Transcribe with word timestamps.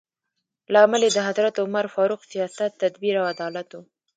لامل 0.73 1.01
یې 1.05 1.11
د 1.15 1.19
حضرت 1.27 1.55
عمر 1.63 1.85
فاروق 1.95 2.21
سیاست، 2.31 2.71
تدبیر 2.81 3.15
او 3.19 3.25
عدالت 3.33 3.69
و. 3.73 3.81